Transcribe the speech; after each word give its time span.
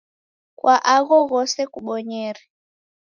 Kwa 0.59 0.75
agho 0.95 1.15
ghose 1.29 1.61
kubonyere. 1.73 2.41